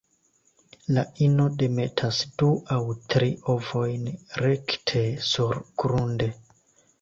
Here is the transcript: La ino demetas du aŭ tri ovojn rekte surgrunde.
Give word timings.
La 0.95 1.01
ino 1.25 1.43
demetas 1.63 2.21
du 2.43 2.49
aŭ 2.77 2.79
tri 3.15 3.29
ovojn 3.55 4.09
rekte 4.47 5.05
surgrunde. 5.35 6.33